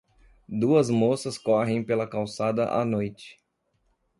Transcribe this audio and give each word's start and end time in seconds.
Duas 0.49 0.89
moças 0.89 1.37
correm 1.37 1.83
pela 1.83 2.07
calçada 2.07 2.71
à 2.71 2.83
noite. 2.83 3.39